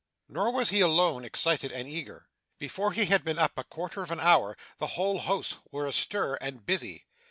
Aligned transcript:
Nor 0.27 0.51
was 0.51 0.69
he 0.71 0.81
alone 0.81 1.23
excited 1.23 1.71
and 1.71 1.87
eager. 1.87 2.27
Before 2.57 2.91
he 2.91 3.05
had 3.05 3.23
been 3.23 3.37
up 3.37 3.51
a 3.55 3.63
quarter 3.63 4.01
of 4.01 4.09
an 4.09 4.19
hour 4.19 4.57
the 4.79 4.87
whole 4.97 5.19
house 5.19 5.57
were 5.71 5.85
astir 5.85 6.39
and 6.41 6.65
busy. 6.65 7.05